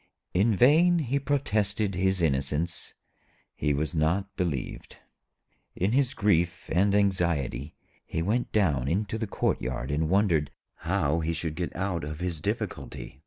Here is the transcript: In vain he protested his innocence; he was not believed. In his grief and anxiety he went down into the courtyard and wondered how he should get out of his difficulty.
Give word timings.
In 0.33 0.55
vain 0.55 0.97
he 0.97 1.19
protested 1.19 1.93
his 1.93 2.23
innocence; 2.23 2.95
he 3.53 3.71
was 3.71 3.93
not 3.93 4.35
believed. 4.35 4.97
In 5.75 5.91
his 5.91 6.15
grief 6.15 6.67
and 6.73 6.95
anxiety 6.95 7.75
he 8.03 8.23
went 8.23 8.51
down 8.51 8.87
into 8.87 9.19
the 9.19 9.27
courtyard 9.27 9.91
and 9.91 10.09
wondered 10.09 10.49
how 10.77 11.19
he 11.19 11.33
should 11.33 11.53
get 11.53 11.75
out 11.75 12.03
of 12.03 12.19
his 12.19 12.41
difficulty. 12.41 13.19